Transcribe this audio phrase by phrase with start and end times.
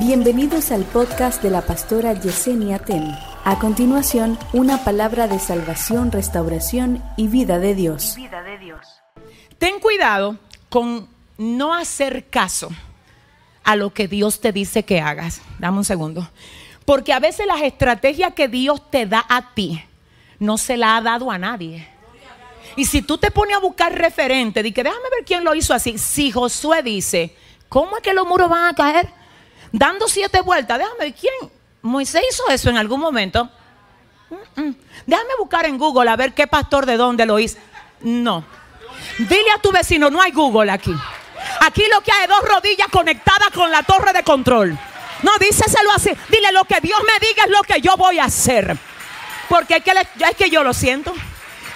[0.00, 3.14] Bienvenidos al podcast de la pastora Yesenia Ten.
[3.44, 8.14] A continuación, una palabra de salvación, restauración y vida de Dios.
[8.16, 8.80] vida de Dios.
[9.58, 10.38] Ten cuidado
[10.70, 11.06] con
[11.36, 12.70] no hacer caso
[13.62, 15.42] a lo que Dios te dice que hagas.
[15.58, 16.30] Dame un segundo.
[16.86, 19.84] Porque a veces las estrategias que Dios te da a ti
[20.38, 21.86] no se la ha dado a nadie.
[22.74, 25.74] Y si tú te pones a buscar referente, di que déjame ver quién lo hizo
[25.74, 25.98] así.
[25.98, 27.36] Si Josué dice,
[27.68, 29.19] ¿cómo es que los muros van a caer?
[29.72, 31.34] Dando siete vueltas, déjame ver quién.
[31.82, 33.48] Moisés hizo eso en algún momento.
[34.28, 34.76] Mm, mm.
[35.06, 37.58] Déjame buscar en Google a ver qué pastor de dónde lo hizo.
[38.00, 38.44] No.
[39.18, 40.94] Dile a tu vecino, no hay Google aquí.
[41.60, 44.78] Aquí lo que hay es dos rodillas conectadas con la torre de control.
[45.22, 46.10] No, díseselo así.
[46.28, 48.76] Dile lo que Dios me diga es lo que yo voy a hacer.
[49.48, 51.12] Porque es que, es que yo lo siento.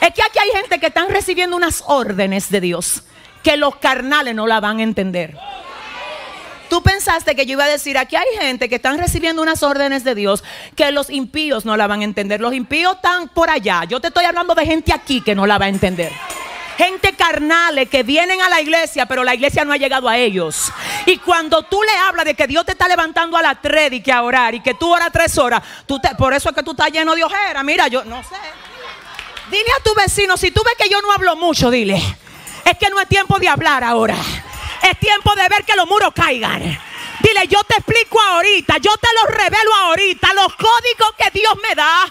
[0.01, 3.05] Es que aquí hay gente que están recibiendo unas órdenes de Dios
[3.43, 5.37] que los carnales no la van a entender.
[6.75, 10.03] Tú pensaste que yo iba a decir, aquí hay gente que están recibiendo unas órdenes
[10.03, 10.43] de Dios
[10.75, 12.41] que los impíos no la van a entender.
[12.41, 13.85] Los impíos están por allá.
[13.85, 16.11] Yo te estoy hablando de gente aquí que no la va a entender.
[16.77, 20.73] Gente carnales que vienen a la iglesia, pero la iglesia no ha llegado a ellos.
[21.07, 24.03] Y cuando tú le hablas de que Dios te está levantando a las tres y
[24.03, 25.63] que a orar y que tú oras tres horas,
[26.19, 27.63] por eso es que tú estás lleno de ojera.
[27.63, 28.35] Mira, yo no sé.
[29.49, 32.03] Dile a tu vecino, si tú ves que yo no hablo mucho, dile,
[32.65, 34.17] es que no es tiempo de hablar ahora.
[34.91, 36.61] Es tiempo de ver que los muros caigan.
[36.61, 41.75] Dile, yo te explico ahorita, yo te los revelo ahorita, los códigos que Dios me
[41.75, 42.05] da.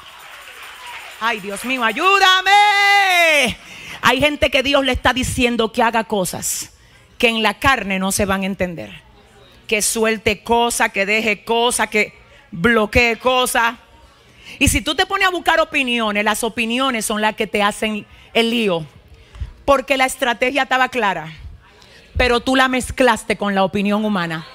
[1.19, 3.57] Ay, Dios mío, ayúdame.
[4.01, 6.73] Hay gente que Dios le está diciendo que haga cosas
[7.17, 8.91] que en la carne no se van a entender.
[9.67, 12.13] Que suelte cosas, que deje cosas, que
[12.51, 13.75] bloquee cosas.
[14.59, 18.05] Y si tú te pones a buscar opiniones, las opiniones son las que te hacen
[18.33, 18.85] el lío.
[19.63, 21.31] Porque la estrategia estaba clara,
[22.17, 24.45] pero tú la mezclaste con la opinión humana.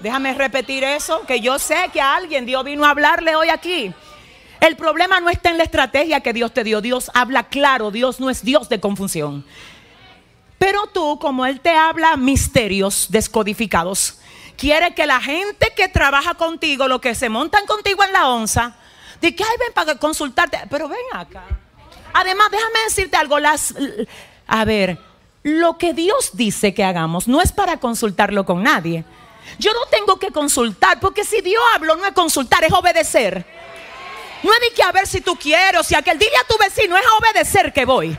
[0.00, 3.92] Déjame repetir eso, que yo sé que a alguien Dios vino a hablarle hoy aquí.
[4.60, 6.80] El problema no está en la estrategia que Dios te dio.
[6.80, 9.44] Dios habla claro, Dios no es Dios de confusión.
[10.58, 14.18] Pero tú, como Él te habla misterios descodificados,
[14.56, 18.74] quiere que la gente que trabaja contigo, los que se montan contigo en la onza,
[19.20, 21.44] que ay, ven para consultarte, pero ven acá.
[22.12, 23.74] Además, déjame decirte algo, las,
[24.46, 24.98] a ver,
[25.46, 29.04] lo que Dios dice que hagamos no es para consultarlo con nadie.
[29.60, 33.46] Yo no tengo que consultar, porque si Dios habló no es consultar, es obedecer.
[34.42, 36.58] No es de que a ver si tú quieres, o si aquel, dile a tu
[36.58, 38.18] vecino, es a obedecer que voy.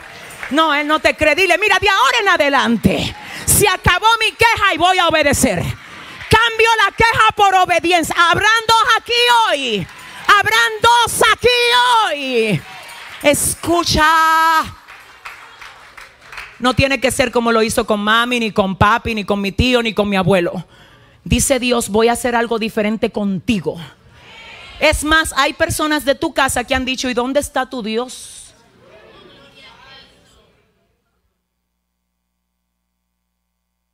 [0.51, 1.35] No, él no te cree.
[1.35, 5.57] Dile, mira, de ahora en adelante, se acabó mi queja y voy a obedecer.
[5.59, 8.15] Cambio la queja por obediencia.
[8.17, 9.13] Habrán dos aquí
[9.49, 9.87] hoy.
[10.27, 11.49] Habrán dos aquí
[12.07, 12.61] hoy.
[13.21, 14.76] Escucha.
[16.59, 19.51] No tiene que ser como lo hizo con mami, ni con papi, ni con mi
[19.51, 20.65] tío, ni con mi abuelo.
[21.23, 23.77] Dice Dios, voy a hacer algo diferente contigo.
[24.79, 28.53] Es más, hay personas de tu casa que han dicho, ¿y dónde está tu Dios?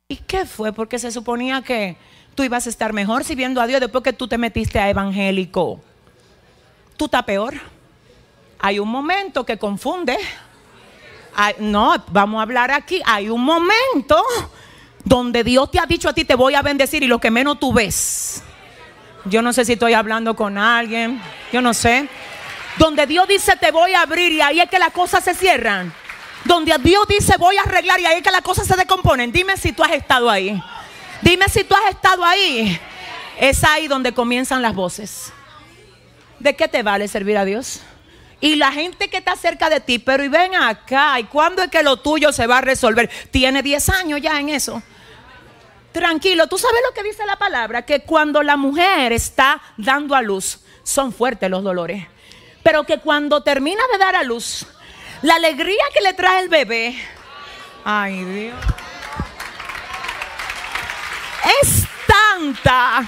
[0.08, 0.72] ¿Y qué fue?
[0.72, 1.96] Porque se suponía que
[2.34, 5.80] tú ibas a estar mejor sirviendo a Dios después que tú te metiste a evangélico.
[6.96, 7.54] Tú estás peor.
[8.58, 10.16] Hay un momento que confunde.
[11.58, 13.00] No, vamos a hablar aquí.
[13.04, 14.22] Hay un momento
[15.04, 17.58] donde Dios te ha dicho a ti, te voy a bendecir y lo que menos
[17.60, 18.42] tú ves.
[19.26, 21.20] Yo no sé si estoy hablando con alguien,
[21.52, 22.08] yo no sé.
[22.78, 25.92] Donde Dios dice te voy a abrir y ahí es que las cosas se cierran.
[26.44, 29.32] Donde Dios dice voy a arreglar y ahí es que las cosas se descomponen.
[29.32, 30.60] Dime si tú has estado ahí.
[31.22, 32.78] Dime si tú has estado ahí.
[33.38, 35.32] Es ahí donde comienzan las voces.
[36.38, 37.80] ¿De qué te vale servir a Dios?
[38.40, 41.70] Y la gente que está cerca de ti, pero y ven acá, ¿y cuándo es
[41.70, 43.10] que lo tuyo se va a resolver?
[43.30, 44.82] Tiene 10 años ya en eso.
[45.92, 50.22] Tranquilo, tú sabes lo que dice la palabra, que cuando la mujer está dando a
[50.22, 52.06] luz, son fuertes los dolores.
[52.62, 54.66] Pero que cuando termina de dar a luz,
[55.22, 56.98] la alegría que le trae el bebé,
[57.84, 58.58] ay Dios,
[61.62, 63.04] es tanta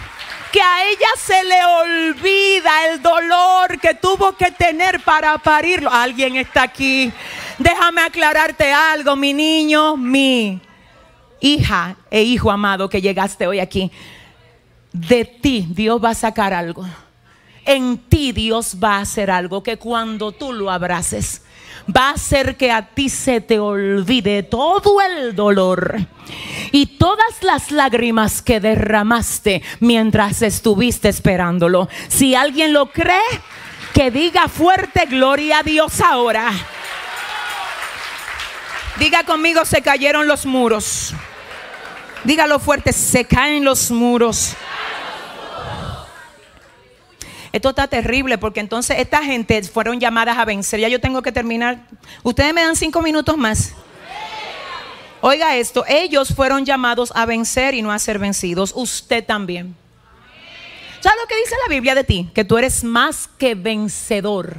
[0.57, 5.91] que a ella se le olvida el dolor que tuvo que tener para parirlo.
[5.93, 7.13] Alguien está aquí.
[7.59, 10.59] Déjame aclararte algo, mi niño, mi
[11.43, 13.93] hija e hijo amado que llegaste hoy aquí.
[14.95, 16.87] De ti Dios va a sacar algo.
[17.67, 21.43] En ti Dios va a hacer algo que cuando tú lo abraces
[21.95, 25.97] va a hacer que a ti se te olvide todo el dolor
[26.73, 31.89] y todas las lágrimas que derramaste mientras estuviste esperándolo.
[32.09, 33.21] Si alguien lo cree,
[33.95, 36.53] que diga fuerte gloria a Dios ahora.
[38.99, 41.15] Diga conmigo, se cayeron los muros.
[42.25, 44.57] Dígalo fuerte, se caen los muros.
[47.57, 50.81] Esto está terrible porque entonces esta gente fueron llamadas a vencer.
[50.81, 51.87] Ya yo tengo que terminar.
[52.23, 53.73] Ustedes me dan cinco minutos más.
[55.23, 58.73] Oiga esto, ellos fueron llamados a vencer y no a ser vencidos.
[58.75, 59.75] Usted también.
[61.01, 62.31] ¿Sabes lo que dice la Biblia de ti?
[62.35, 64.57] Que tú eres más que vencedor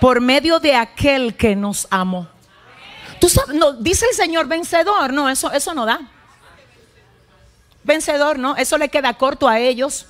[0.00, 2.28] por medio de aquel que nos amó.
[3.18, 6.00] Tú sabes, no, dice el Señor vencedor, no, eso, eso no da.
[7.82, 10.06] Vencedor, no, eso le queda corto a ellos.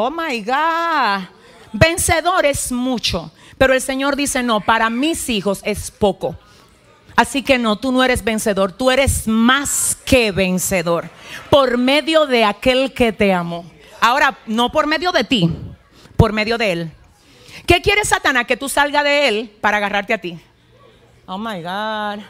[0.00, 1.26] Oh my God.
[1.72, 6.36] Vencedor es mucho, pero el Señor dice, no, para mis hijos es poco.
[7.16, 11.10] Así que no, tú no eres vencedor, tú eres más que vencedor
[11.50, 13.68] por medio de aquel que te amó.
[14.00, 15.50] Ahora, no por medio de ti,
[16.16, 16.92] por medio de él.
[17.66, 18.46] ¿Qué quiere Satanás?
[18.46, 20.38] Que tú salgas de él para agarrarte a ti.
[21.26, 22.22] Oh my God.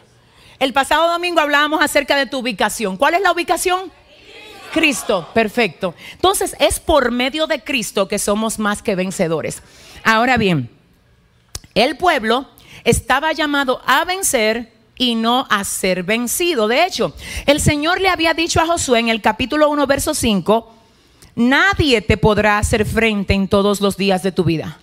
[0.58, 2.96] El pasado domingo hablábamos acerca de tu ubicación.
[2.96, 3.92] ¿Cuál es la ubicación?
[4.72, 5.94] Cristo, perfecto.
[6.12, 9.62] Entonces es por medio de Cristo que somos más que vencedores.
[10.04, 10.70] Ahora bien,
[11.74, 12.46] el pueblo
[12.84, 16.68] estaba llamado a vencer y no a ser vencido.
[16.68, 17.14] De hecho,
[17.46, 20.74] el Señor le había dicho a Josué en el capítulo 1, verso 5,
[21.36, 24.78] nadie te podrá hacer frente en todos los días de tu vida.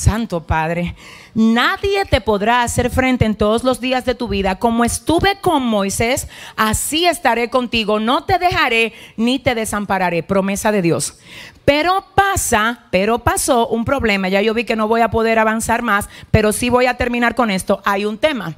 [0.00, 0.96] Santo Padre,
[1.34, 4.58] nadie te podrá hacer frente en todos los días de tu vida.
[4.58, 6.26] Como estuve con Moisés,
[6.56, 8.00] así estaré contigo.
[8.00, 10.22] No te dejaré ni te desampararé.
[10.22, 11.18] Promesa de Dios.
[11.66, 14.30] Pero pasa, pero pasó un problema.
[14.30, 17.34] Ya yo vi que no voy a poder avanzar más, pero sí voy a terminar
[17.34, 17.82] con esto.
[17.84, 18.54] Hay un tema.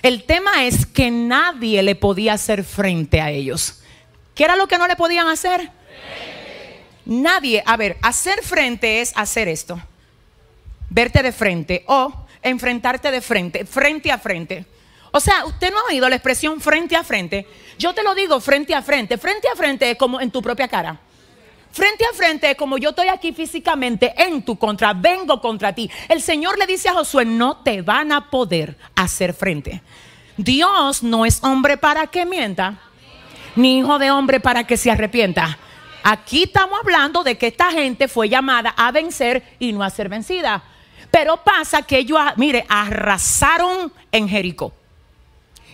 [0.00, 3.82] El tema es que nadie le podía hacer frente a ellos.
[4.34, 5.70] ¿Qué era lo que no le podían hacer?
[7.04, 7.62] Nadie.
[7.66, 9.78] A ver, hacer frente es hacer esto
[10.90, 14.66] verte de frente o enfrentarte de frente, frente a frente.
[15.12, 17.46] O sea, usted no ha oído la expresión frente a frente.
[17.78, 19.18] Yo te lo digo frente a frente.
[19.18, 21.00] Frente a frente es como en tu propia cara.
[21.72, 25.88] Frente a frente es como yo estoy aquí físicamente en tu contra, vengo contra ti.
[26.08, 29.80] El Señor le dice a Josué, no te van a poder hacer frente.
[30.36, 32.80] Dios no es hombre para que mienta,
[33.54, 35.58] ni hijo de hombre para que se arrepienta.
[36.02, 40.08] Aquí estamos hablando de que esta gente fue llamada a vencer y no a ser
[40.08, 40.64] vencida.
[41.10, 44.72] Pero pasa que ellos, mire, arrasaron en Jericó.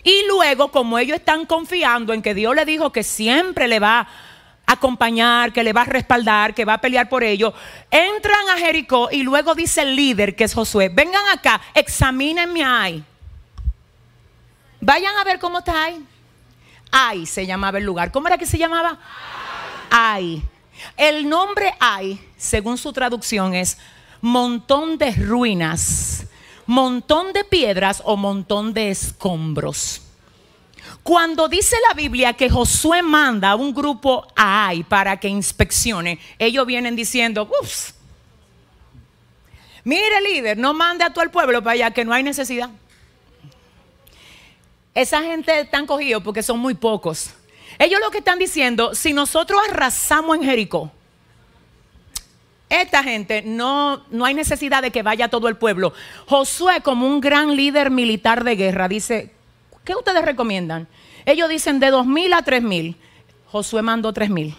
[0.02, 4.00] Y luego, como ellos están confiando en que Dios le dijo que siempre le va
[4.00, 7.54] a acompañar, que le va a respaldar, que va a pelear por ellos,
[7.90, 13.04] entran a Jericó y luego dice el líder, que es Josué, vengan acá, examínenme ahí.
[14.80, 16.06] Vayan a ver cómo está ahí.
[16.92, 18.12] Ay se llamaba el lugar.
[18.12, 18.98] ¿Cómo era que se llamaba?
[19.90, 20.42] Ay.
[20.96, 23.78] El nombre Ay, según su traducción, es
[24.20, 26.26] montón de ruinas,
[26.66, 30.02] montón de piedras o montón de escombros.
[31.02, 36.18] Cuando dice la Biblia que Josué manda a un grupo a Ai para que inspeccione,
[36.38, 37.92] ellos vienen diciendo, uff,
[39.84, 42.70] mire líder, no mande a todo el pueblo para allá que no hay necesidad.
[44.94, 47.30] Esa gente están cogidos porque son muy pocos.
[47.78, 50.90] Ellos lo que están diciendo, si nosotros arrasamos en Jericó,
[52.68, 55.92] esta gente no, no hay necesidad de que vaya todo el pueblo.
[56.26, 59.32] Josué, como un gran líder militar de guerra, dice:
[59.84, 60.88] ¿Qué ustedes recomiendan?
[61.24, 62.96] Ellos dicen de dos mil a tres mil.
[63.46, 64.54] Josué mandó tres mil.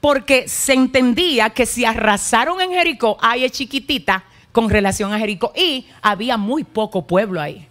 [0.00, 5.52] Porque se entendía que si arrasaron en Jericó, ahí es chiquitita con relación a Jericó.
[5.56, 7.66] Y había muy poco pueblo ahí.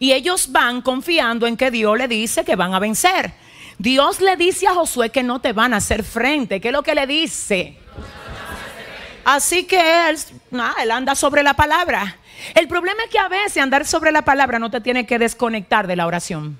[0.00, 3.32] Y ellos van confiando en que Dios le dice que van a vencer.
[3.78, 6.60] Dios le dice a Josué que no te van a hacer frente.
[6.60, 7.78] ¿Qué es lo que le dice?
[9.28, 10.16] Así que él,
[10.80, 12.16] él anda sobre la palabra.
[12.54, 15.86] El problema es que a veces andar sobre la palabra no te tiene que desconectar
[15.86, 16.58] de la oración.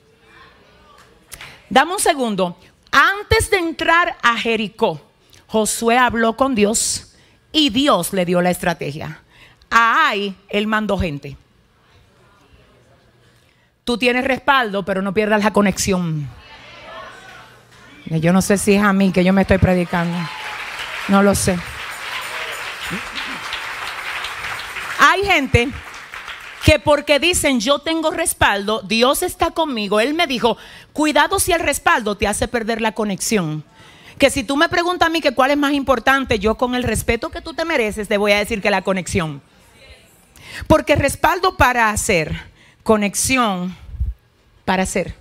[1.71, 2.59] Dame un segundo.
[2.93, 5.01] Antes de entrar a Jericó,
[5.47, 7.15] Josué habló con Dios
[7.53, 9.23] y Dios le dio la estrategia.
[9.71, 11.39] Ahí él mandó gente.
[13.83, 16.29] Tú tienes respaldo, pero no pierdas la conexión.
[18.05, 20.19] Yo no sé si es a mí que yo me estoy predicando.
[21.09, 21.59] No lo sé.
[25.11, 25.69] Hay gente
[26.67, 30.59] que porque dicen yo tengo respaldo, Dios está conmigo, Él me dijo,
[30.93, 33.65] cuidado si el respaldo te hace perder la conexión.
[34.19, 36.83] Que si tú me preguntas a mí que cuál es más importante, yo con el
[36.83, 39.41] respeto que tú te mereces te voy a decir que la conexión.
[40.67, 42.37] Porque respaldo para hacer,
[42.83, 43.75] conexión
[44.67, 45.15] para hacer.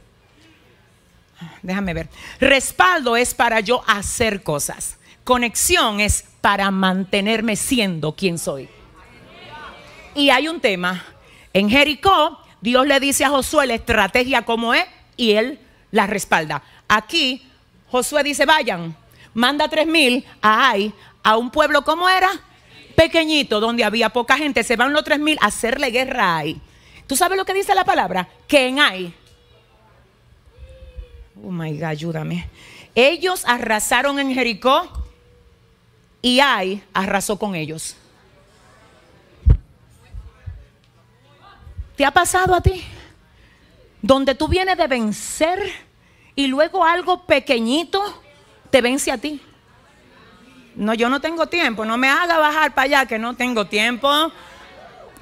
[1.62, 2.10] Déjame ver.
[2.42, 4.98] Respaldo es para yo hacer cosas.
[5.24, 8.68] Conexión es para mantenerme siendo quien soy.
[10.18, 11.06] Y hay un tema.
[11.54, 14.84] En Jericó, Dios le dice a Josué la estrategia como es
[15.16, 15.60] y él
[15.92, 16.64] la respalda.
[16.88, 17.48] Aquí,
[17.92, 18.98] Josué dice, vayan,
[19.36, 22.32] manda tres mil a Ai, a un pueblo, ¿cómo era?
[22.96, 24.64] Pequeñito, donde había poca gente.
[24.64, 26.60] Se van los tres mil a hacerle guerra a Ai.
[27.06, 28.28] ¿Tú sabes lo que dice la palabra?
[28.48, 29.14] Que en Ai.
[31.44, 32.50] Oh my God, ayúdame.
[32.96, 34.92] Ellos arrasaron en Jericó
[36.24, 37.96] y Ai arrasó con ellos.
[41.98, 42.84] ¿Te ha pasado a ti?
[44.04, 45.60] Donde tú vienes de vencer
[46.36, 48.22] y luego algo pequeñito
[48.70, 49.42] te vence a ti.
[50.76, 54.32] No, yo no tengo tiempo, no me haga bajar para allá que no tengo tiempo.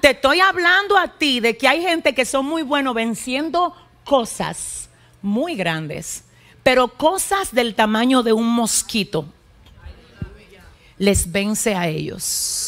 [0.02, 4.90] Te estoy hablando a ti de que hay gente que son muy buenos venciendo cosas
[5.22, 6.26] muy grandes,
[6.62, 9.26] pero cosas del tamaño de un mosquito
[10.98, 12.65] les vence a ellos.